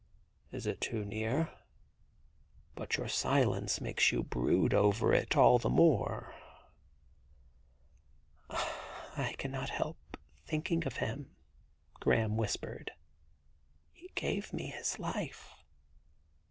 'Is 0.51 0.65
it 0.65 0.81
too 0.81 1.05
near?... 1.05 1.51
But 2.73 2.97
your 2.97 3.07
silence 3.07 3.79
makes 3.79 4.11
you 4.11 4.23
brood 4.23 4.73
over 4.73 5.13
it 5.13 5.37
all 5.37 5.59
the 5.59 5.69
more.'' 5.69 6.33
I 9.15 9.35
cannot 9.37 9.69
help 9.69 10.17
thinking 10.43 10.87
of 10.87 10.95
him,' 10.97 11.35
Graham 11.99 12.35
whispered. 12.35 12.93
* 13.43 13.93
He 13.93 14.09
gave 14.15 14.51
me 14.51 14.71
his 14.71 14.97
life.' 14.97 15.53